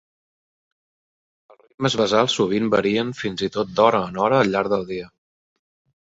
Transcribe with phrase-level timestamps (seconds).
[1.51, 5.11] Els ritmes basals sovint varien fins i tot d'hora en hora al llarg del dia.